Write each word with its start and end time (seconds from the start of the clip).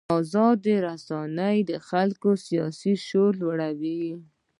ازادې 0.19 0.75
رسنۍ 0.87 1.57
د 1.69 1.71
خلکو 1.89 2.29
سیاسي 2.45 2.93
شعور 3.05 3.33
لوړوي. 3.41 4.05